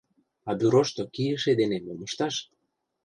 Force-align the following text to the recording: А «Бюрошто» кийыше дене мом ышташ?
А 0.49 0.51
«Бюрошто» 0.59 1.01
кийыше 1.15 1.51
дене 1.59 1.77
мом 1.85 1.99
ышташ? 2.07 2.35